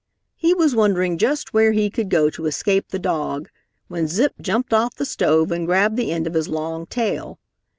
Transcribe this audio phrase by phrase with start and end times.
[0.35, 3.49] He was wondering just where he could go to escape the dog
[3.87, 7.37] when Zip jumped off the stove and grabbed the end of his long tail.